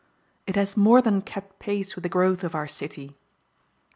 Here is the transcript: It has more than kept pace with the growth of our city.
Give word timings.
It 0.47 0.55
has 0.55 0.75
more 0.75 0.99
than 0.99 1.21
kept 1.21 1.59
pace 1.59 1.93
with 1.95 2.01
the 2.01 2.09
growth 2.09 2.43
of 2.43 2.55
our 2.55 2.67
city. 2.67 3.19